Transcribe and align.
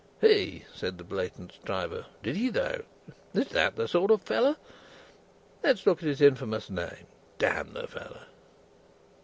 "Hey?" 0.19 0.65
cried 0.79 0.97
the 0.97 1.03
blatant 1.03 1.51
Stryver. 1.61 2.07
"Did 2.23 2.35
he 2.35 2.49
though? 2.49 2.85
Is 3.35 3.49
that 3.49 3.75
the 3.75 3.87
sort 3.87 4.09
of 4.09 4.23
fellow? 4.23 4.55
Let 5.63 5.75
us 5.75 5.85
look 5.85 5.99
at 6.01 6.09
his 6.09 6.21
infamous 6.21 6.71
name. 6.71 7.05
D 7.37 7.45
n 7.45 7.73
the 7.73 7.85
fellow!" 7.87 8.23